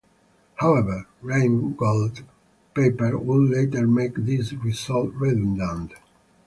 However, 0.55 1.05
Reingold's 1.21 2.23
paper 2.73 3.19
would 3.19 3.51
later 3.51 3.85
make 3.85 4.15
this 4.15 4.51
result 4.51 5.13
redundant. 5.13 5.91